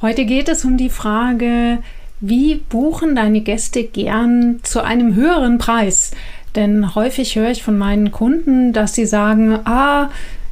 Heute 0.00 0.24
geht 0.24 0.48
es 0.48 0.64
um 0.64 0.76
die 0.76 0.90
Frage, 0.90 1.78
wie 2.20 2.56
buchen 2.56 3.14
deine 3.16 3.40
Gäste 3.40 3.84
gern 3.84 4.60
zu 4.62 4.84
einem 4.84 5.14
höheren 5.14 5.58
Preis? 5.58 6.12
Denn 6.54 6.94
häufig 6.94 7.36
höre 7.36 7.50
ich 7.50 7.62
von 7.62 7.78
meinen 7.78 8.12
Kunden, 8.12 8.72
dass 8.72 8.94
sie 8.94 9.06
sagen, 9.06 9.58
ah, 9.64 10.10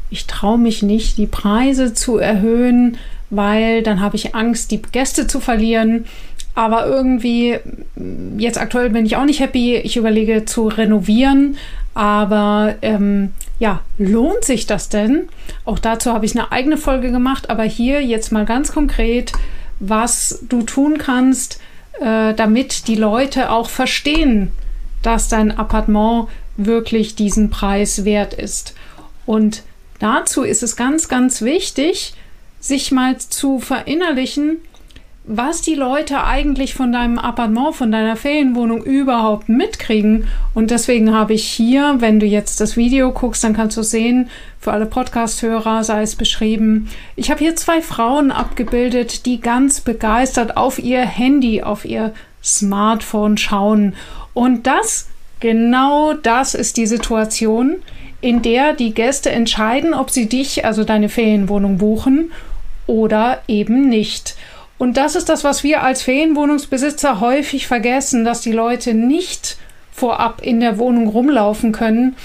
ich 0.09 0.27
traue 0.27 0.59
mich 0.59 0.83
nicht, 0.83 1.19
die 1.19 1.27
Preise 1.27 1.95
zu 1.95 2.19
erhöhen, 2.19 2.97
weil 3.31 3.83
dann 3.83 4.01
habe 4.01 4.17
ich 4.17 4.35
Angst, 4.35 4.71
die 4.71 4.83
Gäste 4.83 5.27
zu 5.27 5.41
verlieren. 5.41 6.05
Aber 6.55 6.87
irgendwie, 6.87 7.59
jetzt 8.37 8.61
aktuell 8.61 8.91
bin 8.91 9.07
ich 9.07 9.17
auch 9.17 9.25
nicht 9.25 9.41
happy. 9.41 9.77
Ich 9.77 9.97
überlege 9.97 10.45
zu 10.45 10.69
renovieren. 10.69 11.57
Aber 11.95 12.75
ähm, 12.83 13.33
ja, 13.59 13.81
lohnt 13.99 14.45
sich 14.45 14.67
das 14.67 14.89
denn? 14.89 15.29
Auch 15.65 15.79
dazu 15.79 16.13
habe 16.13 16.27
ich 16.27 16.37
eine 16.37 16.51
eigene 16.53 16.77
Folge 16.77 17.13
gemacht. 17.13 17.51
Aber 17.51 17.63
hier 17.63 18.03
jetzt 18.03 18.33
mal 18.33 18.45
ganz 18.45 18.73
konkret, 18.73 19.33
was 19.79 20.45
du 20.49 20.63
tun 20.63 20.99
kannst, 20.99 21.61
äh, 22.01 22.35
damit 22.35 22.89
die 22.89 22.97
Leute 22.97 23.51
auch 23.51 23.71
verstehen, 23.71 24.53
dass 25.03 25.29
dein 25.29 25.57
Appartement 25.57 26.29
wirklich 26.57 27.15
diesen 27.15 27.51
Preis 27.51 28.05
wert 28.05 28.35
ist. 28.35 28.75
Und 29.25 29.63
dazu 29.99 30.43
ist 30.43 30.63
es 30.63 30.77
ganz, 30.77 31.09
ganz 31.09 31.43
wichtig, 31.43 32.15
sich 32.61 32.93
mal 32.93 33.19
zu 33.19 33.59
verinnerlichen, 33.59 34.59
was 35.25 35.61
die 35.61 35.75
Leute 35.75 36.25
eigentlich 36.25 36.75
von 36.75 36.93
deinem 36.93 37.19
Appartement, 37.19 37.75
von 37.75 37.93
deiner 37.93 38.17
Ferienwohnung 38.17 38.83
überhaupt 38.83 39.49
mitkriegen. 39.49 40.27
Und 40.55 40.71
deswegen 40.71 41.15
habe 41.15 41.35
ich 41.35 41.45
hier, 41.45 41.97
wenn 41.99 42.19
du 42.19 42.27
jetzt 42.27 42.61
das 42.61 42.77
Video 42.77 43.13
guckst, 43.13 43.45
dann 43.45 43.55
kannst 43.55 43.77
du 43.77 43.83
sehen, 43.83 44.29
für 44.59 44.73
alle 44.73 44.87
Podcast-Hörer 44.87 45.85
sei 45.85 46.03
es 46.03 46.17
beschrieben. 46.17 46.89
Ich 47.17 47.31
habe 47.31 47.41
hier 47.41 47.55
zwei 47.55 47.81
Frauen 47.81 48.31
abgebildet, 48.33 49.25
die 49.25 49.41
ganz 49.41 49.81
begeistert 49.81 50.57
auf 50.57 50.79
ihr 50.79 51.01
Handy, 51.01 51.63
auf 51.63 51.85
ihr 51.85 52.13
Smartphone 52.43 53.37
schauen. 53.37 53.95
Und 54.35 54.67
das, 54.67 55.09
genau 55.39 56.15
das 56.15 56.55
ist 56.55 56.77
die 56.77 56.87
Situation, 56.87 57.77
in 58.21 58.43
der 58.43 58.73
die 58.73 58.95
Gäste 58.95 59.31
entscheiden, 59.31 59.95
ob 59.95 60.11
sie 60.11 60.29
dich, 60.29 60.65
also 60.65 60.85
deine 60.85 61.09
Ferienwohnung 61.09 61.79
buchen 61.79 62.33
oder 62.91 63.43
eben 63.47 63.89
nicht. 63.89 64.35
Und 64.77 64.97
das 64.97 65.15
ist 65.15 65.29
das, 65.29 65.45
was 65.45 65.63
wir 65.63 65.83
als 65.83 66.03
Ferienwohnungsbesitzer 66.03 67.21
häufig 67.21 67.67
vergessen, 67.69 68.25
dass 68.25 68.41
die 68.41 68.53
Leute 68.53 68.95
nicht 68.95 69.57
vorab 69.93 70.43
in 70.43 70.59
der 70.59 70.79
Wohnung 70.79 71.07
rumlaufen 71.07 71.71
können. 71.71 72.17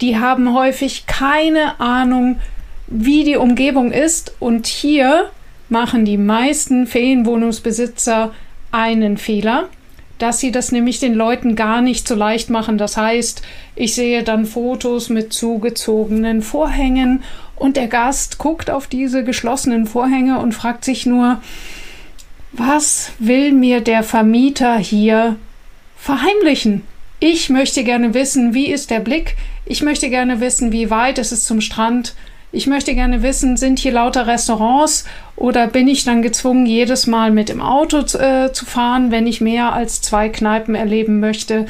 Die 0.00 0.18
haben 0.18 0.54
häufig 0.54 1.06
keine 1.06 1.78
Ahnung, 1.78 2.40
wie 2.88 3.22
die 3.22 3.36
Umgebung 3.36 3.92
ist. 3.92 4.34
Und 4.40 4.66
hier 4.66 5.30
machen 5.68 6.04
die 6.04 6.16
meisten 6.16 6.86
Ferienwohnungsbesitzer 6.86 8.32
einen 8.72 9.16
Fehler, 9.16 9.68
dass 10.20 10.38
sie 10.38 10.52
das 10.52 10.70
nämlich 10.70 11.00
den 11.00 11.14
Leuten 11.14 11.56
gar 11.56 11.80
nicht 11.80 12.06
so 12.06 12.14
leicht 12.14 12.50
machen. 12.50 12.78
Das 12.78 12.96
heißt, 12.96 13.42
ich 13.74 13.94
sehe 13.94 14.22
dann 14.22 14.44
Fotos 14.44 15.08
mit 15.08 15.32
zugezogenen 15.32 16.42
Vorhängen 16.42 17.24
und 17.56 17.76
der 17.76 17.88
Gast 17.88 18.38
guckt 18.38 18.70
auf 18.70 18.86
diese 18.86 19.24
geschlossenen 19.24 19.86
Vorhänge 19.86 20.38
und 20.38 20.52
fragt 20.52 20.84
sich 20.84 21.06
nur, 21.06 21.40
was 22.52 23.12
will 23.18 23.52
mir 23.52 23.80
der 23.80 24.02
Vermieter 24.02 24.76
hier 24.76 25.36
verheimlichen? 25.96 26.82
Ich 27.18 27.48
möchte 27.48 27.82
gerne 27.82 28.12
wissen, 28.12 28.52
wie 28.54 28.66
ist 28.66 28.90
der 28.90 29.00
Blick? 29.00 29.36
Ich 29.64 29.82
möchte 29.82 30.10
gerne 30.10 30.40
wissen, 30.40 30.70
wie 30.70 30.90
weit 30.90 31.18
ist 31.18 31.32
es 31.32 31.44
zum 31.44 31.60
Strand? 31.60 32.14
Ich 32.52 32.66
möchte 32.66 32.94
gerne 32.94 33.22
wissen, 33.22 33.56
sind 33.56 33.78
hier 33.78 33.92
lauter 33.92 34.26
Restaurants 34.26 35.04
oder 35.36 35.68
bin 35.68 35.86
ich 35.86 36.04
dann 36.04 36.20
gezwungen, 36.20 36.66
jedes 36.66 37.06
Mal 37.06 37.30
mit 37.30 37.48
dem 37.48 37.60
Auto 37.60 37.98
äh, 38.18 38.52
zu 38.52 38.66
fahren, 38.66 39.12
wenn 39.12 39.28
ich 39.28 39.40
mehr 39.40 39.72
als 39.72 40.02
zwei 40.02 40.28
Kneipen 40.28 40.74
erleben 40.74 41.20
möchte? 41.20 41.66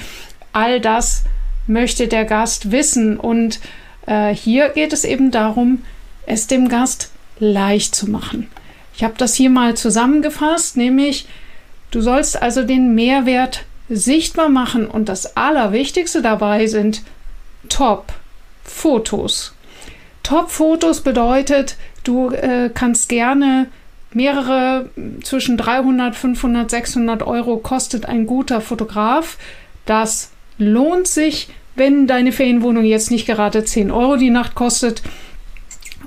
All 0.53 0.81
das 0.81 1.25
möchte 1.67 2.09
der 2.09 2.25
Gast 2.25 2.71
wissen. 2.71 3.19
Und 3.19 3.61
äh, 4.07 4.35
hier 4.35 4.71
geht 4.71 4.95
es 4.95 5.05
eben 5.05 5.31
darum, 5.31 5.83
es 6.27 6.47
dem 6.47 6.69
Gast 6.69 7.11
leicht 7.39 7.95
zu 7.95 8.11
machen. 8.11 8.49
Ich 8.95 9.05
habe 9.05 9.15
das 9.19 9.35
hier 9.35 9.51
mal 9.51 9.77
zusammengefasst, 9.77 10.77
nämlich 10.77 11.27
du 11.91 12.01
sollst 12.01 12.41
also 12.41 12.65
den 12.65 12.95
Mehrwert 12.95 13.65
sichtbar 13.89 14.49
machen 14.49 14.87
und 14.87 15.09
das 15.09 15.37
Allerwichtigste 15.37 16.23
dabei 16.23 16.67
sind 16.67 17.03
Top-Fotos. 17.69 19.55
Top-Fotos 20.31 21.01
bedeutet, 21.01 21.77
du 22.05 22.31
äh, 22.31 22.71
kannst 22.73 23.09
gerne 23.09 23.67
mehrere 24.13 24.89
zwischen 25.25 25.57
300, 25.57 26.15
500, 26.15 26.71
600 26.71 27.25
Euro 27.25 27.57
kostet 27.57 28.07
ein 28.07 28.27
guter 28.27 28.61
Fotograf. 28.61 29.39
Das 29.87 30.31
lohnt 30.57 31.09
sich, 31.09 31.49
wenn 31.75 32.07
deine 32.07 32.31
Ferienwohnung 32.31 32.85
jetzt 32.85 33.11
nicht 33.11 33.27
gerade 33.27 33.65
10 33.65 33.91
Euro 33.91 34.15
die 34.15 34.31
Nacht 34.31 34.55
kostet. 34.55 35.03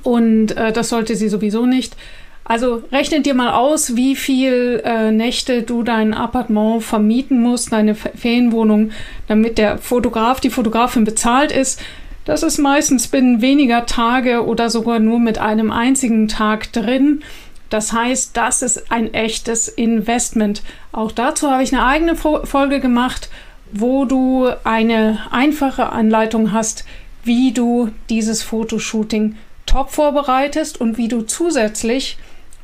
Und 0.04 0.56
äh, 0.56 0.72
das 0.72 0.88
sollte 0.88 1.18
sie 1.18 1.28
sowieso 1.28 1.66
nicht. 1.66 1.98
Also 2.46 2.82
rechne 2.94 3.20
dir 3.20 3.34
mal 3.34 3.52
aus, 3.52 3.98
wie 3.98 4.16
viel 4.16 4.82
äh, 4.86 5.12
Nächte 5.12 5.64
du 5.64 5.84
dein 5.84 6.14
Appartement 6.14 6.82
vermieten 6.82 7.42
musst, 7.42 7.74
deine 7.74 7.94
Ferienwohnung, 7.94 8.92
damit 9.28 9.58
der 9.58 9.80
Fotograf, 9.80 10.40
die 10.40 10.50
Fotografin 10.50 11.04
bezahlt 11.04 11.52
ist. 11.52 11.82
Das 12.26 12.42
ist 12.42 12.58
meistens 12.58 13.08
binnen 13.08 13.42
weniger 13.42 13.86
Tage 13.86 14.46
oder 14.46 14.70
sogar 14.70 15.00
nur 15.00 15.20
mit 15.20 15.38
einem 15.38 15.72
einzigen 15.72 16.28
Tag 16.28 16.72
drin. 16.72 17.24
Das 17.70 17.92
heißt, 17.92 18.38
das 18.38 18.62
ist 18.62 18.92
ein 18.92 19.14
echtes 19.14 19.68
Investment. 19.68 20.62
Auch 20.92 21.12
dazu 21.12 21.50
habe 21.50 21.64
ich 21.64 21.74
eine 21.74 21.86
eigene 21.86 22.16
Folge 22.16 22.80
gemacht, 22.80 23.30
wo 23.72 24.06
du 24.06 24.48
eine 24.64 25.20
einfache 25.32 25.92
Anleitung 25.92 26.52
hast, 26.54 26.86
wie 27.24 27.52
du 27.52 27.90
dieses 28.10 28.44
Fotoshooting 28.44 29.36
top 29.66 29.90
vorbereitest 29.92 30.80
und 30.80 30.98
wie 30.98 31.08
du 31.08 31.24
zusätzlich 31.24 32.18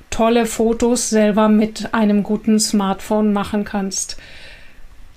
tolle 0.10 0.46
Fotos 0.46 1.10
selber 1.10 1.50
mit 1.50 1.94
einem 1.94 2.24
guten 2.24 2.60
Smartphone 2.60 3.34
machen 3.34 3.64
kannst. 3.66 4.18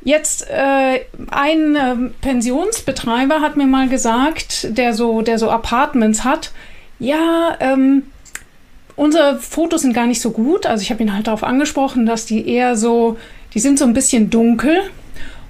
Jetzt 0.04 0.48
äh, 0.50 1.00
ein 1.30 1.76
äh, 1.76 2.10
Pensionsbetreiber 2.20 3.40
hat 3.40 3.56
mir 3.56 3.66
mal 3.66 3.88
gesagt, 3.88 4.76
der 4.76 4.94
so, 4.94 5.22
der 5.22 5.38
so 5.38 5.50
Apartments 5.50 6.24
hat, 6.24 6.50
ja, 6.98 7.56
ähm, 7.60 8.04
unsere 8.96 9.38
Fotos 9.38 9.82
sind 9.82 9.92
gar 9.92 10.06
nicht 10.06 10.20
so 10.20 10.32
gut. 10.32 10.66
Also 10.66 10.82
ich 10.82 10.91
habe 10.91 11.02
ihn 11.02 11.14
halt 11.14 11.26
darauf 11.28 11.44
angesprochen, 11.44 12.06
dass 12.06 12.26
die 12.26 12.48
eher 12.48 12.77
so, 12.77 13.16
die 13.54 13.60
sind 13.60 13.78
so 13.78 13.84
ein 13.84 13.94
bisschen 13.94 14.30
dunkel. 14.30 14.78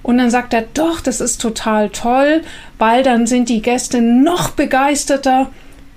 Und 0.03 0.17
dann 0.17 0.29
sagt 0.29 0.53
er, 0.53 0.65
doch, 0.73 0.99
das 0.99 1.21
ist 1.21 1.41
total 1.41 1.89
toll, 1.89 2.41
weil 2.77 3.03
dann 3.03 3.25
sind 3.25 3.47
die 3.47 3.61
Gäste 3.61 4.01
noch 4.01 4.51
begeisterter 4.51 5.49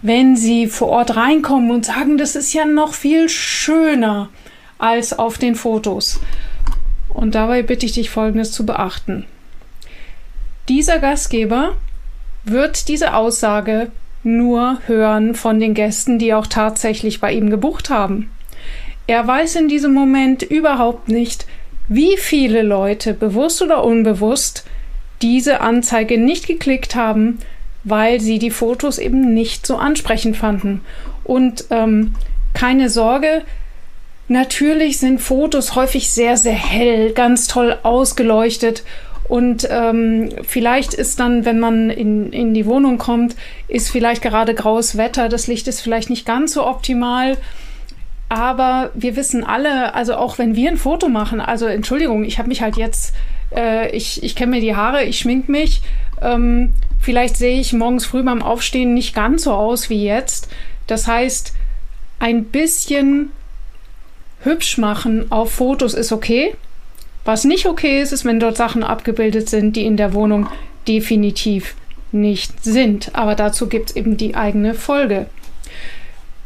wenn 0.06 0.36
sie 0.36 0.66
vor 0.66 0.88
Ort 0.88 1.16
reinkommen 1.16 1.70
und 1.70 1.84
sagen, 1.84 2.18
das 2.18 2.36
ist 2.36 2.52
ja 2.52 2.64
noch 2.64 2.94
viel 2.94 3.28
schöner 3.28 4.28
als 4.78 5.18
auf 5.18 5.38
den 5.38 5.54
Fotos. 5.54 6.20
Und 7.16 7.34
dabei 7.34 7.62
bitte 7.62 7.86
ich 7.86 7.92
dich 7.92 8.10
Folgendes 8.10 8.52
zu 8.52 8.66
beachten. 8.66 9.24
Dieser 10.68 10.98
Gastgeber 10.98 11.76
wird 12.44 12.88
diese 12.88 13.14
Aussage 13.14 13.90
nur 14.22 14.80
hören 14.86 15.34
von 15.34 15.58
den 15.58 15.72
Gästen, 15.72 16.18
die 16.18 16.34
auch 16.34 16.46
tatsächlich 16.46 17.20
bei 17.20 17.32
ihm 17.32 17.48
gebucht 17.48 17.88
haben. 17.88 18.30
Er 19.06 19.26
weiß 19.26 19.56
in 19.56 19.68
diesem 19.68 19.94
Moment 19.94 20.42
überhaupt 20.42 21.08
nicht, 21.08 21.46
wie 21.88 22.18
viele 22.18 22.62
Leute, 22.62 23.14
bewusst 23.14 23.62
oder 23.62 23.82
unbewusst, 23.82 24.64
diese 25.22 25.62
Anzeige 25.62 26.18
nicht 26.18 26.46
geklickt 26.46 26.96
haben, 26.96 27.38
weil 27.82 28.20
sie 28.20 28.38
die 28.38 28.50
Fotos 28.50 28.98
eben 28.98 29.32
nicht 29.32 29.66
so 29.66 29.76
ansprechend 29.76 30.36
fanden. 30.36 30.82
Und 31.24 31.64
ähm, 31.70 32.14
keine 32.52 32.90
Sorge, 32.90 33.42
Natürlich 34.28 34.98
sind 34.98 35.20
Fotos 35.20 35.76
häufig 35.76 36.10
sehr, 36.10 36.36
sehr 36.36 36.52
hell, 36.52 37.12
ganz 37.12 37.46
toll 37.46 37.76
ausgeleuchtet. 37.82 38.82
Und 39.28 39.66
ähm, 39.70 40.30
vielleicht 40.42 40.94
ist 40.94 41.18
dann, 41.18 41.44
wenn 41.44 41.58
man 41.58 41.90
in, 41.90 42.32
in 42.32 42.54
die 42.54 42.66
Wohnung 42.66 42.98
kommt, 42.98 43.34
ist 43.68 43.90
vielleicht 43.90 44.22
gerade 44.22 44.54
graues 44.54 44.96
Wetter, 44.96 45.28
das 45.28 45.46
Licht 45.46 45.66
ist 45.68 45.80
vielleicht 45.80 46.10
nicht 46.10 46.26
ganz 46.26 46.52
so 46.52 46.66
optimal. 46.66 47.36
Aber 48.28 48.90
wir 48.94 49.14
wissen 49.14 49.44
alle, 49.44 49.94
also 49.94 50.16
auch 50.16 50.38
wenn 50.38 50.56
wir 50.56 50.70
ein 50.70 50.76
Foto 50.76 51.08
machen, 51.08 51.40
also 51.40 51.66
Entschuldigung, 51.66 52.24
ich 52.24 52.38
habe 52.38 52.48
mich 52.48 52.62
halt 52.62 52.76
jetzt, 52.76 53.14
äh, 53.54 53.90
ich, 53.90 54.22
ich 54.22 54.34
kenne 54.34 54.56
mir 54.56 54.60
die 54.60 54.74
Haare, 54.74 55.04
ich 55.04 55.18
schmink 55.18 55.48
mich. 55.48 55.82
Ähm, 56.20 56.72
vielleicht 57.00 57.36
sehe 57.36 57.60
ich 57.60 57.72
morgens 57.72 58.06
früh 58.06 58.22
beim 58.24 58.42
Aufstehen 58.42 58.94
nicht 58.94 59.14
ganz 59.14 59.44
so 59.44 59.52
aus 59.52 59.90
wie 59.90 60.04
jetzt. 60.04 60.48
Das 60.88 61.06
heißt, 61.06 61.52
ein 62.18 62.44
bisschen 62.44 63.30
hübsch 64.46 64.78
machen 64.78 65.30
auf 65.30 65.52
Fotos 65.52 65.92
ist 65.92 66.12
okay. 66.12 66.54
Was 67.26 67.44
nicht 67.44 67.66
okay 67.66 68.00
ist, 68.00 68.12
ist, 68.12 68.24
wenn 68.24 68.40
dort 68.40 68.56
Sachen 68.56 68.82
abgebildet 68.82 69.50
sind, 69.50 69.76
die 69.76 69.84
in 69.84 69.96
der 69.96 70.14
Wohnung 70.14 70.48
definitiv 70.88 71.74
nicht 72.12 72.64
sind. 72.64 73.10
Aber 73.14 73.34
dazu 73.34 73.68
gibt 73.68 73.90
es 73.90 73.96
eben 73.96 74.16
die 74.16 74.34
eigene 74.34 74.74
Folge. 74.74 75.26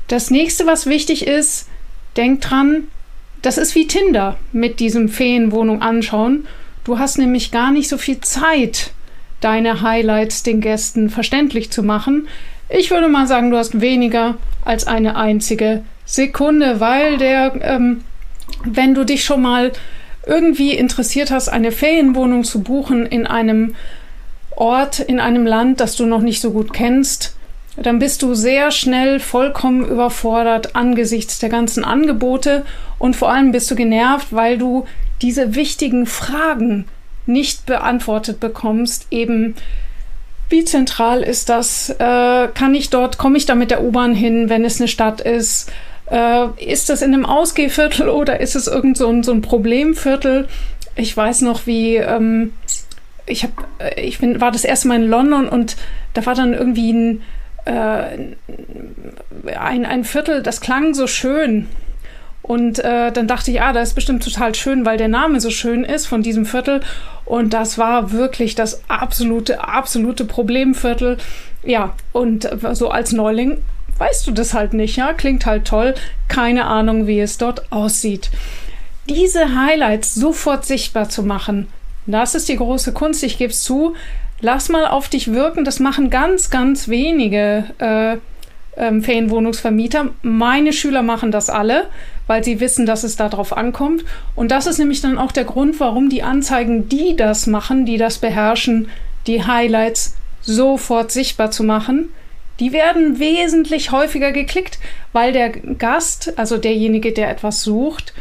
Das 0.09 0.31
nächste, 0.31 0.67
was 0.67 0.87
wichtig 0.87 1.27
ist, 1.27 1.69
denkt 2.17 2.51
dran, 2.51 2.89
das 3.43 3.59
ist 3.59 3.75
wie 3.75 3.87
Tinder 3.87 4.37
mit 4.53 4.81
diesem 4.81 5.09
Feenwohnung 5.09 5.83
anschauen. 5.83 6.47
Du 6.85 6.99
hast 6.99 7.19
nämlich 7.19 7.53
gar 7.53 7.71
nicht 7.71 7.89
so 7.89 7.97
viel 7.97 8.21
Zeit, 8.21 8.91
deine 9.41 9.83
Highlights 9.83 10.43
den 10.43 10.61
Gästen 10.61 11.11
verständlich 11.11 11.71
zu 11.71 11.83
machen. 11.83 12.29
Ich 12.69 12.91
würde 12.91 13.09
mal 13.09 13.27
sagen, 13.27 13.51
du 13.51 13.57
hast 13.57 13.81
weniger 13.81 14.37
als 14.65 14.87
eine 14.87 15.17
einzige 15.17 15.85
Sekunde, 16.11 16.81
weil 16.81 17.19
der, 17.19 17.53
ähm, 17.63 18.03
wenn 18.65 18.95
du 18.95 19.05
dich 19.05 19.25
schon 19.25 19.43
mal 19.43 19.71
irgendwie 20.27 20.75
interessiert 20.75 21.31
hast, 21.31 21.49
eine 21.49 21.71
Ferienwohnung 21.71 22.43
zu 22.43 22.63
buchen 22.63 23.07
in 23.07 23.29
einem 23.29 23.77
Ort, 24.51 24.99
in 24.99 25.21
einem 25.21 25.47
Land, 25.47 25.79
das 25.79 25.95
du 25.95 26.07
noch 26.07 26.21
nicht 26.21 26.41
so 26.41 26.51
gut 26.51 26.73
kennst, 26.73 27.37
dann 27.77 28.01
bist 28.01 28.23
du 28.23 28.35
sehr 28.35 28.73
schnell 28.73 29.21
vollkommen 29.21 29.87
überfordert 29.87 30.75
angesichts 30.75 31.39
der 31.39 31.49
ganzen 31.49 31.85
Angebote 31.85 32.65
und 32.99 33.15
vor 33.15 33.31
allem 33.31 33.53
bist 33.53 33.71
du 33.71 33.77
genervt, 33.77 34.27
weil 34.33 34.59
du 34.59 34.87
diese 35.23 35.55
wichtigen 35.55 36.07
Fragen 36.07 36.87
nicht 37.27 37.67
beantwortet 37.67 38.41
bekommst, 38.41 39.07
eben 39.13 39.55
wie 40.49 40.65
zentral 40.65 41.23
ist 41.23 41.49
das? 41.49 41.91
Äh, 41.91 42.49
kann 42.49 42.75
ich 42.75 42.91
dort, 42.91 43.19
komme 43.19 43.39
ich 43.39 43.47
da 43.47 43.55
mit 43.55 43.71
der 43.71 43.85
U-Bahn 43.85 44.17
hin, 44.17 44.49
wenn 44.49 44.65
es 44.65 44.81
eine 44.81 44.89
Stadt 44.89 45.21
ist? 45.21 45.71
Äh, 46.11 46.49
ist 46.59 46.89
das 46.89 47.03
in 47.03 47.15
einem 47.15 47.27
Ausgehviertel 47.27 48.09
oder 48.09 48.41
ist 48.41 48.57
es 48.57 48.67
irgend 48.67 48.97
so 48.97 49.09
ein, 49.09 49.23
so 49.23 49.33
ein 49.33 49.43
Problemviertel? 49.43 50.49
Ich 50.97 51.17
weiß 51.17 51.43
noch, 51.43 51.67
wie 51.67 51.97
ähm, 51.97 52.53
ich 53.27 53.45
habe, 53.45 53.53
äh, 53.79 54.01
ich 54.01 54.19
bin, 54.19 54.41
war 54.41 54.51
das 54.51 54.65
erste 54.65 54.89
Mal 54.89 55.03
in 55.03 55.09
London 55.09 55.49
und 55.49 55.77
da 56.15 56.27
war 56.27 56.35
dann 56.35 56.53
irgendwie 56.53 56.93
ein, 56.93 57.23
äh, 57.65 58.35
ein, 59.57 59.87
ein 59.87 60.05
Viertel, 60.05 60.43
das 60.43 60.61
klang 60.61 60.95
so 60.95 61.07
schön. 61.07 61.69
Und 62.43 62.81
äh, 62.81 63.13
dann 63.13 63.29
dachte 63.29 63.51
ich, 63.51 63.61
ah, 63.61 63.73
das 63.73 63.91
ist 63.91 63.95
bestimmt 63.95 64.25
total 64.25 64.55
schön, 64.55 64.85
weil 64.85 64.97
der 64.97 65.09
Name 65.09 65.41
so 65.41 65.51
schön 65.51 65.85
ist 65.85 66.07
von 66.07 66.23
diesem 66.23 66.47
Viertel. 66.47 66.81
Und 67.25 67.53
das 67.53 67.79
war 67.79 68.13
wirklich 68.13 68.57
das 68.57 68.83
absolute, 68.89 69.63
absolute 69.63 70.25
Problemviertel. 70.25 71.19
Ja, 71.63 71.95
und 72.13 72.49
so 72.73 72.89
als 72.89 73.13
Neuling 73.13 73.59
weißt 74.01 74.27
du 74.27 74.33
das 74.33 74.55
halt 74.55 74.73
nicht, 74.73 74.97
ja? 74.97 75.13
Klingt 75.13 75.47
halt 75.47 75.67
toll, 75.67 75.95
keine 76.29 76.65
Ahnung, 76.65 77.07
wie 77.07 77.21
es 77.21 77.39
dort 77.39 77.71
aussieht. 77.71 78.31
Diese 79.09 79.55
Highlights 79.55 80.15
sofort 80.15 80.65
sichtbar 80.65 81.09
zu 81.09 81.23
machen, 81.23 81.69
das 82.07 82.35
ist 82.35 82.49
die 82.49 82.57
große 82.57 82.93
Kunst, 82.93 83.23
ich 83.23 83.39
gebe 83.39 83.53
es 83.53 83.63
zu. 83.63 83.95
Lass 84.41 84.71
mal 84.71 84.87
auf 84.87 85.09
dich 85.09 85.33
wirken, 85.33 85.65
das 85.65 85.81
machen 85.81 86.09
ganz, 86.09 86.49
ganz 86.49 86.89
wenige 86.89 87.65
äh, 87.79 88.17
ähm, 88.77 89.03
Ferienwohnungsvermieter. 89.03 90.11
Meine 90.23 90.73
Schüler 90.73 91.03
machen 91.03 91.31
das 91.31 91.51
alle, 91.51 91.87
weil 92.27 92.43
sie 92.43 92.59
wissen, 92.59 92.87
dass 92.87 93.05
es 93.05 93.17
darauf 93.17 93.55
ankommt. 93.55 94.05
Und 94.35 94.51
das 94.51 94.67
ist 94.67 94.79
nämlich 94.79 95.03
dann 95.03 95.19
auch 95.19 95.33
der 95.33 95.45
Grund, 95.45 95.79
warum 95.79 96.09
die 96.09 96.23
Anzeigen, 96.23 96.89
die 96.89 97.17
das 97.17 97.47
machen, 97.47 97.85
die 97.85 97.99
das 97.99 98.19
beherrschen, 98.19 98.89
die 99.27 99.45
Highlights 99.45 100.17
sofort 100.41 101.13
sichtbar 101.13 101.51
zu 101.51 101.63
machen 101.63 102.09
die 102.61 102.73
werden 102.73 103.19
wesentlich 103.19 103.91
häufiger 103.91 104.33
geklickt, 104.33 104.79
weil 105.13 105.33
der 105.33 105.51
Gast, 105.51 106.39
also 106.39 106.59
derjenige, 106.59 107.13
der 107.13 107.31
etwas 107.31 107.63
sucht, 107.63 108.13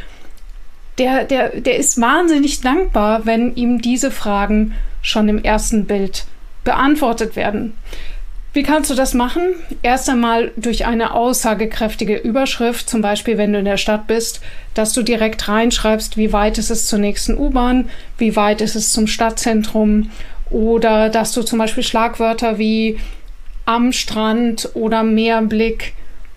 der, 0.98 1.24
der, 1.24 1.60
der 1.60 1.76
ist 1.76 2.00
wahnsinnig 2.00 2.60
dankbar, 2.60 3.26
wenn 3.26 3.54
ihm 3.54 3.80
diese 3.80 4.10
Fragen 4.10 4.74
schon 5.02 5.28
im 5.28 5.42
ersten 5.42 5.86
Bild 5.86 6.24
beantwortet 6.64 7.36
werden. 7.36 7.74
Wie 8.52 8.64
kannst 8.64 8.90
du 8.90 8.94
das 8.94 9.14
machen? 9.14 9.42
Erst 9.82 10.08
einmal 10.08 10.50
durch 10.56 10.84
eine 10.84 11.14
aussagekräftige 11.14 12.16
Überschrift, 12.16 12.90
zum 12.90 13.00
Beispiel 13.00 13.38
wenn 13.38 13.52
du 13.52 13.60
in 13.60 13.64
der 13.64 13.76
Stadt 13.76 14.08
bist, 14.08 14.40
dass 14.74 14.92
du 14.92 15.02
direkt 15.02 15.48
reinschreibst, 15.48 16.16
wie 16.16 16.32
weit 16.32 16.58
ist 16.58 16.70
es 16.70 16.86
zur 16.86 16.98
nächsten 16.98 17.38
U-Bahn, 17.38 17.88
wie 18.18 18.34
weit 18.34 18.60
ist 18.60 18.74
es 18.74 18.92
zum 18.92 19.06
Stadtzentrum 19.06 20.10
oder 20.50 21.10
dass 21.10 21.32
du 21.32 21.42
zum 21.42 21.60
Beispiel 21.60 21.84
Schlagwörter 21.84 22.58
wie 22.58 22.98
am 23.66 23.92
Strand 23.92 24.70
oder 24.74 25.02
Meerblick 25.02 25.94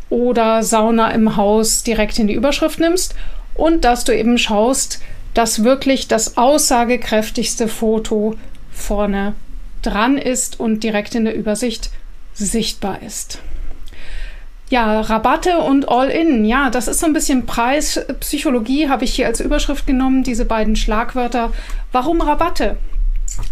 oder 0.10 0.64
Sauna 0.64 1.12
im 1.12 1.36
Haus 1.36 1.84
direkt 1.84 2.20
in 2.20 2.28
die 2.28 2.36
Überschrift 2.36 2.80
nimmst 2.80 3.16
und 3.56 3.84
dass 3.84 4.04
du 4.04 4.16
eben 4.16 4.38
schaust, 4.38 5.02
dass 5.34 5.64
wirklich 5.64 6.08
das 6.08 6.38
aussagekräftigste 6.38 7.68
Foto 7.68 8.36
vorne 8.72 9.34
dran 9.82 10.18
ist 10.18 10.60
und 10.60 10.84
direkt 10.84 11.16
in 11.16 11.26
der 11.26 11.36
Übersicht 11.36 11.90
sichtbar 12.34 13.02
ist. 13.02 13.40
Ja, 14.70 15.02
Rabatte 15.02 15.60
und 15.60 15.88
All-In. 15.90 16.46
Ja, 16.46 16.70
das 16.70 16.88
ist 16.88 17.00
so 17.00 17.06
ein 17.06 17.14
bisschen 17.14 17.46
Preispsychologie, 17.46 18.90
habe 18.90 19.04
ich 19.04 19.14
hier 19.14 19.28
als 19.28 19.40
Überschrift 19.40 19.86
genommen, 19.86 20.24
diese 20.24 20.46
beiden 20.46 20.76
Schlagwörter. 20.76 21.52
Warum 21.92 22.22
Rabatte? 22.22 22.78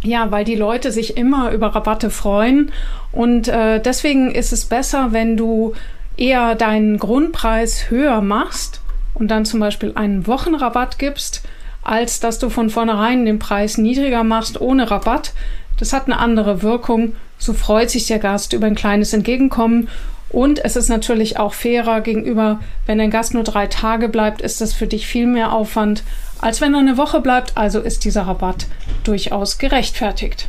Ja, 0.04 0.32
weil 0.32 0.46
die 0.46 0.56
Leute 0.56 0.92
sich 0.92 1.18
immer 1.18 1.52
über 1.52 1.68
Rabatte 1.68 2.10
freuen 2.10 2.72
und 3.12 3.48
äh, 3.48 3.80
deswegen 3.80 4.32
ist 4.32 4.54
es 4.54 4.66
besser, 4.66 5.12
wenn 5.12 5.38
du 5.38 5.74
eher 6.18 6.56
deinen 6.56 6.98
Grundpreis 6.98 7.90
höher 7.90 8.22
machst 8.22 8.82
und 9.14 9.30
dann 9.30 9.46
zum 9.46 9.60
Beispiel 9.60 9.94
einen 9.96 10.28
Wochenrabatt 10.28 11.00
gibst, 11.00 11.44
als 11.84 12.20
dass 12.20 12.40
du 12.40 12.50
von 12.50 12.70
vornherein 12.70 13.26
den 13.26 13.40
Preis 13.40 13.78
niedriger 13.78 14.24
machst 14.24 14.62
ohne 14.62 14.90
Rabatt. 14.90 15.34
Das 15.80 15.94
hat 15.94 16.06
eine 16.06 16.20
andere 16.20 16.62
Wirkung. 16.62 17.16
So 17.38 17.54
freut 17.54 17.90
sich 17.90 18.06
der 18.06 18.20
Gast 18.20 18.54
über 18.54 18.68
ein 18.68 18.76
kleines 18.76 19.14
Entgegenkommen. 19.14 19.90
Und 20.30 20.64
es 20.64 20.76
ist 20.76 20.90
natürlich 20.90 21.40
auch 21.40 21.54
fairer 21.54 22.02
gegenüber, 22.02 22.60
wenn 22.86 23.02
ein 23.02 23.12
Gast 23.12 23.34
nur 23.34 23.44
drei 23.44 23.68
Tage 23.68 24.08
bleibt, 24.08 24.42
ist 24.42 24.62
das 24.62 24.74
für 24.74 24.88
dich 24.88 25.06
viel 25.06 25.28
mehr 25.28 25.52
Aufwand, 25.52 26.04
als 26.42 26.60
wenn 26.60 26.74
er 26.74 26.80
eine 26.80 26.98
Woche 26.98 27.22
bleibt. 27.22 27.54
Also 27.56 27.80
ist 27.80 28.04
dieser 28.04 28.24
Rabatt 28.24 28.68
durchaus 29.04 29.58
gerechtfertigt. 29.58 30.48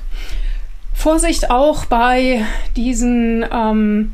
Vorsicht 0.95 1.51
auch 1.51 1.85
bei 1.87 2.45
diesen 2.77 3.45
ähm, 3.53 4.13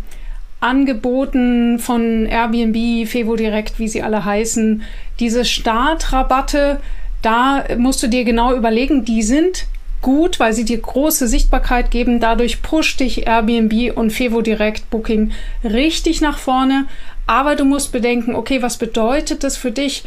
Angeboten 0.60 1.78
von 1.78 2.26
Airbnb, 2.26 3.06
Fevo 3.06 3.36
Direkt, 3.36 3.78
wie 3.78 3.88
sie 3.88 4.02
alle 4.02 4.24
heißen. 4.24 4.82
Diese 5.20 5.44
Startrabatte, 5.44 6.80
da 7.22 7.64
musst 7.76 8.02
du 8.02 8.08
dir 8.08 8.24
genau 8.24 8.54
überlegen, 8.54 9.04
die 9.04 9.22
sind 9.22 9.66
gut, 10.00 10.38
weil 10.40 10.52
sie 10.52 10.64
dir 10.64 10.78
große 10.78 11.28
Sichtbarkeit 11.28 11.90
geben. 11.90 12.20
Dadurch 12.20 12.62
pusht 12.62 13.00
dich 13.00 13.26
Airbnb 13.26 13.96
und 13.96 14.12
Fevo 14.12 14.40
Direct 14.40 14.90
Booking 14.90 15.32
richtig 15.64 16.20
nach 16.20 16.38
vorne. 16.38 16.86
Aber 17.26 17.56
du 17.56 17.64
musst 17.64 17.92
bedenken, 17.92 18.34
okay, 18.34 18.62
was 18.62 18.78
bedeutet 18.78 19.44
das 19.44 19.56
für 19.56 19.70
dich? 19.70 20.04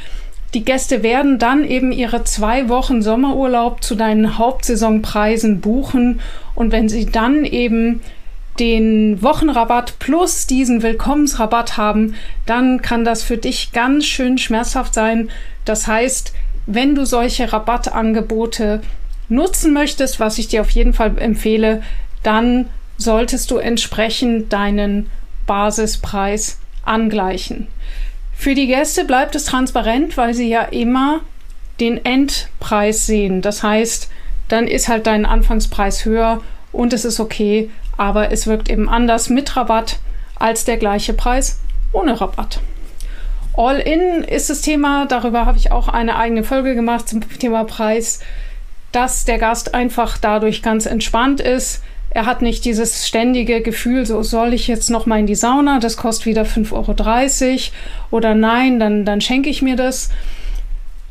Die 0.53 0.65
Gäste 0.65 1.01
werden 1.01 1.39
dann 1.39 1.63
eben 1.63 1.91
ihre 1.91 2.23
zwei 2.25 2.67
Wochen 2.67 3.01
Sommerurlaub 3.01 3.83
zu 3.83 3.95
deinen 3.95 4.37
Hauptsaisonpreisen 4.37 5.61
buchen 5.61 6.19
und 6.55 6.71
wenn 6.71 6.89
sie 6.89 7.05
dann 7.05 7.45
eben 7.45 8.01
den 8.59 9.21
Wochenrabatt 9.21 9.97
plus 9.99 10.45
diesen 10.47 10.83
Willkommensrabatt 10.83 11.77
haben, 11.77 12.15
dann 12.45 12.81
kann 12.81 13.05
das 13.05 13.23
für 13.23 13.37
dich 13.37 13.71
ganz 13.71 14.05
schön 14.05 14.37
schmerzhaft 14.37 14.93
sein. 14.93 15.29
Das 15.63 15.87
heißt, 15.87 16.33
wenn 16.65 16.95
du 16.95 17.05
solche 17.05 17.51
Rabattangebote 17.51 18.81
nutzen 19.29 19.73
möchtest, 19.73 20.19
was 20.19 20.37
ich 20.37 20.49
dir 20.49 20.61
auf 20.61 20.69
jeden 20.69 20.93
Fall 20.93 21.17
empfehle, 21.17 21.81
dann 22.23 22.67
solltest 22.97 23.49
du 23.51 23.57
entsprechend 23.57 24.51
deinen 24.51 25.09
Basispreis 25.47 26.59
angleichen. 26.83 27.67
Für 28.41 28.55
die 28.55 28.65
Gäste 28.65 29.05
bleibt 29.05 29.35
es 29.35 29.45
transparent, 29.45 30.17
weil 30.17 30.33
sie 30.33 30.49
ja 30.49 30.63
immer 30.63 31.21
den 31.79 32.03
Endpreis 32.03 33.05
sehen. 33.05 33.43
Das 33.43 33.61
heißt, 33.61 34.09
dann 34.47 34.67
ist 34.67 34.87
halt 34.87 35.05
dein 35.05 35.27
Anfangspreis 35.27 36.05
höher 36.05 36.41
und 36.71 36.91
es 36.91 37.05
ist 37.05 37.19
okay, 37.19 37.69
aber 37.97 38.31
es 38.31 38.47
wirkt 38.47 38.67
eben 38.71 38.89
anders 38.89 39.29
mit 39.29 39.55
Rabatt 39.55 39.99
als 40.39 40.65
der 40.65 40.77
gleiche 40.77 41.13
Preis 41.13 41.59
ohne 41.93 42.19
Rabatt. 42.19 42.61
All-in 43.55 44.23
ist 44.23 44.49
das 44.49 44.61
Thema, 44.61 45.05
darüber 45.05 45.45
habe 45.45 45.59
ich 45.59 45.71
auch 45.71 45.87
eine 45.87 46.15
eigene 46.15 46.43
Folge 46.43 46.73
gemacht 46.73 47.09
zum 47.09 47.21
Thema 47.37 47.63
Preis, 47.65 48.21
dass 48.91 49.23
der 49.23 49.37
Gast 49.37 49.75
einfach 49.75 50.17
dadurch 50.17 50.63
ganz 50.63 50.87
entspannt 50.87 51.41
ist. 51.41 51.83
Er 52.13 52.25
hat 52.25 52.41
nicht 52.41 52.65
dieses 52.65 53.07
ständige 53.07 53.61
Gefühl, 53.61 54.05
so 54.05 54.21
soll 54.21 54.53
ich 54.53 54.67
jetzt 54.67 54.89
noch 54.89 55.05
mal 55.05 55.19
in 55.19 55.27
die 55.27 55.35
Sauna, 55.35 55.79
das 55.79 55.95
kostet 55.95 56.25
wieder 56.25 56.43
5,30 56.43 56.73
Euro 56.73 57.71
oder 58.11 58.35
nein, 58.35 58.79
dann, 58.79 59.05
dann 59.05 59.21
schenke 59.21 59.49
ich 59.49 59.61
mir 59.61 59.77
das. 59.77 60.09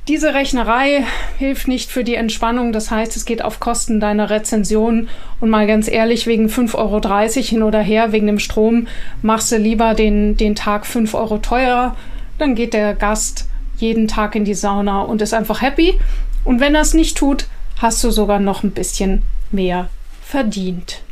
Diese 0.08 0.34
Rechnerei 0.34 1.04
hilft 1.38 1.68
nicht 1.68 1.90
für 1.90 2.04
die 2.04 2.16
Entspannung, 2.16 2.72
das 2.72 2.90
heißt, 2.90 3.16
es 3.16 3.24
geht 3.24 3.42
auf 3.42 3.60
Kosten 3.60 3.98
deiner 3.98 4.28
Rezension. 4.28 5.08
Und 5.40 5.50
mal 5.50 5.66
ganz 5.66 5.88
ehrlich, 5.88 6.26
wegen 6.26 6.48
5,30 6.48 6.74
Euro 6.76 7.42
hin 7.42 7.62
oder 7.62 7.80
her, 7.80 8.12
wegen 8.12 8.26
dem 8.26 8.38
Strom, 8.38 8.86
machst 9.22 9.52
du 9.52 9.56
lieber 9.56 9.94
den, 9.94 10.36
den 10.36 10.54
Tag 10.54 10.84
5 10.84 11.14
Euro 11.14 11.38
teurer. 11.38 11.96
Dann 12.38 12.54
geht 12.54 12.74
der 12.74 12.94
Gast 12.94 13.48
jeden 13.76 14.08
Tag 14.08 14.34
in 14.34 14.44
die 14.44 14.54
Sauna 14.54 15.02
und 15.02 15.22
ist 15.22 15.32
einfach 15.32 15.62
happy. 15.62 15.98
Und 16.44 16.60
wenn 16.60 16.74
er 16.74 16.82
es 16.82 16.92
nicht 16.92 17.16
tut, 17.16 17.46
hast 17.78 18.02
du 18.02 18.10
sogar 18.10 18.40
noch 18.40 18.64
ein 18.64 18.72
bisschen 18.72 19.22
mehr 19.52 19.88
verdient. 20.30 21.02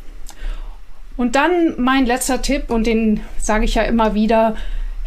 Und 1.17 1.35
dann 1.35 1.75
mein 1.77 2.07
letzter 2.07 2.41
Tipp, 2.41 2.71
und 2.71 2.87
den 2.87 3.21
sage 3.39 3.65
ich 3.65 3.75
ja 3.75 3.83
immer 3.83 4.15
wieder, 4.15 4.55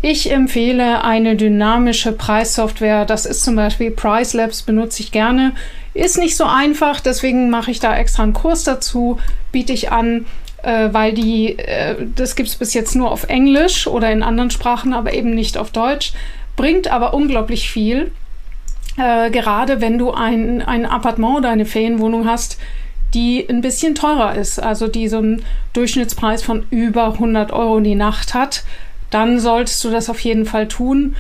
ich 0.01 0.32
empfehle 0.32 1.03
eine 1.03 1.36
dynamische 1.36 2.12
Preissoftware. 2.12 3.06
Das 3.06 3.25
ist 3.25 3.44
zum 3.44 3.56
Beispiel 3.56 3.91
Price 3.91 4.34
Labs, 4.34 4.63
benutze 4.63 5.03
ich 5.03 5.12
gerne. 5.12 5.53
Ist 5.94 6.18
nicht 6.18 6.36
so 6.36 6.44
einfach, 6.46 7.00
deswegen 7.00 7.50
mache 7.50 7.72
ich 7.72 7.80
da 7.80 7.96
extra 7.96 8.24
einen 8.24 8.34
Kurs 8.34 8.63
dazu, 8.63 9.20
biete 9.51 9.74
ich 9.74 9.91
an, 9.91 10.25
äh, 10.63 10.89
weil 10.91 11.13
die, 11.13 11.58
äh, 11.60 11.96
das 12.15 12.36
gibt 12.36 12.50
es 12.50 12.56
bis 12.56 12.74
jetzt 12.74 12.96
nur 12.96 13.12
auf 13.12 13.25
Englisch 13.25 13.88
oder 13.88 14.12
in 14.12 14.24
anderen 14.24 14.51
Sprachen, 14.51 14.94
aber 14.94 15.13
eben 15.13 15.36
nicht 15.36 15.58
auf 15.58 15.72
Deutsch. 15.72 16.13
Bringt 16.56 16.88
aber 16.89 17.13
unglaublich 17.13 17.70
viel. 17.70 18.12
Äh, 18.98 19.30
gerade 19.30 19.82
wenn 19.82 19.98
du 19.98 20.12
ein, 20.12 20.62
ein 20.62 20.86
Appartement 20.86 21.38
oder 21.38 21.50
eine 21.50 21.65
Ferienwohnung 21.65 22.27
hast, 22.27 22.58
die 23.13 23.46
ein 23.50 23.62
bisschen 23.62 23.96
teurer 23.96 24.36
ist, 24.36 24.60
also 24.60 24.88
die 24.88 25.08
so 25.08 25.18
einen 25.18 25.44
Durchschnittspreis 25.74 26.44
von 26.44 26.65
über 26.70 27.13
100 27.13 27.51
Euro 27.51 27.80
die 27.80 27.96
Nacht 27.96 28.34
hat, 28.34 28.63
dann 29.10 29.39
solltest 29.39 29.84
du 29.84 29.89
das 29.89 30.10
auf 30.10 30.20
jeden 30.22 30.46
Fall 30.46 30.68
tun, 30.68 31.15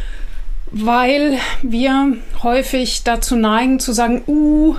weil 0.71 1.37
wir 1.61 2.17
häufig 2.43 3.03
dazu 3.03 3.35
neigen 3.35 3.79
zu 3.79 3.91
sagen, 3.91 4.23
uh, 4.27 4.75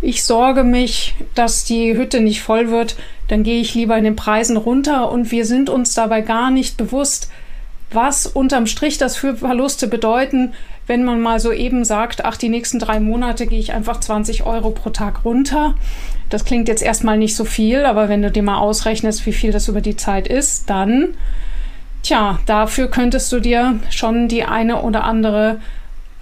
ich 0.00 0.24
sorge 0.24 0.62
mich, 0.62 1.16
dass 1.34 1.64
die 1.64 1.96
Hütte 1.96 2.20
nicht 2.20 2.42
voll 2.42 2.70
wird, 2.70 2.96
dann 3.28 3.42
gehe 3.42 3.60
ich 3.60 3.74
lieber 3.74 3.96
in 3.98 4.04
den 4.04 4.16
Preisen 4.16 4.56
runter 4.56 5.10
und 5.10 5.32
wir 5.32 5.44
sind 5.44 5.68
uns 5.68 5.94
dabei 5.94 6.20
gar 6.20 6.50
nicht 6.50 6.76
bewusst, 6.76 7.30
was 7.90 8.26
unterm 8.26 8.66
Strich 8.66 8.98
das 8.98 9.16
für 9.16 9.36
Verluste 9.36 9.88
bedeuten, 9.88 10.54
wenn 10.86 11.04
man 11.04 11.20
mal 11.20 11.40
so 11.40 11.52
eben 11.52 11.84
sagt, 11.84 12.24
ach, 12.24 12.36
die 12.36 12.48
nächsten 12.48 12.78
drei 12.78 13.00
Monate 13.00 13.46
gehe 13.46 13.58
ich 13.58 13.72
einfach 13.72 14.00
20 14.00 14.44
Euro 14.44 14.70
pro 14.70 14.90
Tag 14.90 15.24
runter. 15.24 15.74
Das 16.28 16.44
klingt 16.44 16.68
jetzt 16.68 16.82
erstmal 16.82 17.18
nicht 17.18 17.36
so 17.36 17.44
viel, 17.44 17.84
aber 17.84 18.08
wenn 18.08 18.22
du 18.22 18.30
dir 18.30 18.42
mal 18.42 18.58
ausrechnest, 18.58 19.26
wie 19.26 19.32
viel 19.32 19.52
das 19.52 19.68
über 19.68 19.80
die 19.80 19.96
Zeit 19.96 20.26
ist, 20.26 20.68
dann, 20.68 21.14
tja, 22.02 22.40
dafür 22.46 22.88
könntest 22.88 23.30
du 23.32 23.40
dir 23.40 23.78
schon 23.90 24.28
die 24.28 24.44
eine 24.44 24.82
oder 24.82 25.04
andere 25.04 25.60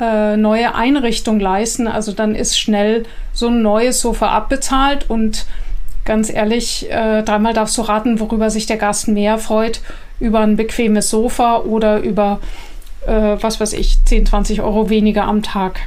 äh, 0.01 0.37
neue 0.37 0.75
Einrichtung 0.75 1.41
leisten. 1.41 1.89
Also 1.89 2.13
dann 2.13 2.35
ist 2.35 2.59
schnell 2.59 3.05
so 3.33 3.49
ein 3.49 3.63
neues 3.63 4.01
Sofa 4.01 4.29
abbezahlt 4.29 5.09
und 5.09 5.47
ganz 6.05 6.31
ehrlich, 6.31 6.91
äh, 6.91 7.23
dreimal 7.23 7.55
darfst 7.55 7.79
du 7.79 7.83
raten, 7.83 8.21
worüber 8.21 8.51
sich 8.51 8.67
der 8.67 8.77
Gast 8.77 9.09
mehr 9.09 9.39
freut, 9.39 9.81
über 10.21 10.41
ein 10.41 10.57
bequemes 10.57 11.09
Sofa 11.09 11.59
oder 11.59 12.01
über, 12.01 12.41
äh, 13.07 13.37
was 13.41 13.59
weiß 13.59 13.73
ich, 13.73 14.05
10, 14.05 14.27
20 14.27 14.61
Euro 14.61 14.91
weniger 14.91 15.25
am 15.25 15.43
Tag. 15.43 15.81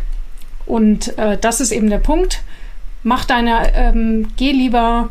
Und 0.65 1.17
äh, 1.17 1.37
das 1.37 1.61
ist 1.61 1.71
eben 1.71 1.89
der 1.89 1.99
Punkt 1.99 2.41
mach 3.07 3.23
deine, 3.23 3.73
ähm, 3.73 4.27
geh 4.35 4.51
lieber, 4.51 5.09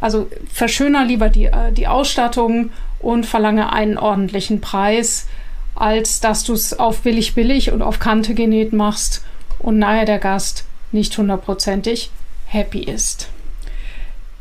also 0.00 0.28
verschöner 0.52 1.04
lieber 1.04 1.28
die, 1.28 1.44
äh, 1.44 1.70
die 1.70 1.86
Ausstattung 1.86 2.70
und 2.98 3.24
verlange 3.24 3.72
einen 3.72 3.98
ordentlichen 3.98 4.60
Preis, 4.60 5.28
als 5.76 6.18
dass 6.18 6.42
du 6.42 6.54
es 6.54 6.76
auf 6.76 7.02
billig 7.02 7.34
billig 7.34 7.70
und 7.70 7.82
auf 7.82 8.00
Kante 8.00 8.34
genäht 8.34 8.72
machst 8.72 9.24
und 9.60 9.78
nachher 9.78 10.06
der 10.06 10.18
Gast 10.18 10.64
nicht 10.90 11.16
hundertprozentig 11.16 12.10
happy 12.46 12.80
ist. 12.80 13.28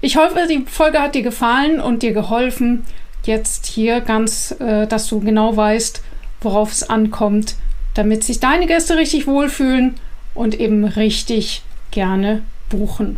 Ich 0.01 0.17
hoffe, 0.17 0.47
die 0.49 0.65
Folge 0.65 0.99
hat 0.99 1.13
dir 1.13 1.23
gefallen 1.23 1.79
und 1.79 2.01
dir 2.01 2.13
geholfen, 2.13 2.85
jetzt 3.23 3.67
hier 3.67 4.01
ganz, 4.01 4.55
äh, 4.59 4.87
dass 4.87 5.07
du 5.07 5.19
genau 5.19 5.55
weißt, 5.55 6.01
worauf 6.41 6.71
es 6.71 6.89
ankommt, 6.89 7.55
damit 7.93 8.23
sich 8.23 8.39
deine 8.39 8.65
Gäste 8.65 8.97
richtig 8.97 9.27
wohlfühlen 9.27 9.93
und 10.33 10.59
eben 10.59 10.85
richtig 10.85 11.61
gerne 11.91 12.41
buchen. 12.75 13.17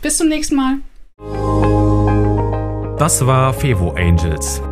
Bis 0.00 0.18
zum 0.18 0.28
nächsten 0.28 0.54
Mal. 0.56 0.76
Das 2.98 3.26
war 3.26 3.52
Fevo 3.52 3.90
Angels, 3.96 4.62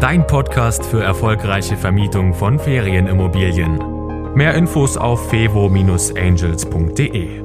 dein 0.00 0.26
Podcast 0.26 0.86
für 0.86 1.02
erfolgreiche 1.02 1.76
Vermietung 1.76 2.32
von 2.32 2.58
Ferienimmobilien. 2.58 4.32
Mehr 4.34 4.54
Infos 4.54 4.96
auf 4.96 5.28
fevo-angels.de. 5.28 7.43